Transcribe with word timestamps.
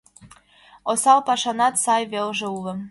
—Осал 0.91 1.19
пашанат 1.27 1.75
сай 1.83 2.03
велже 2.11 2.47
уло. 2.57 2.73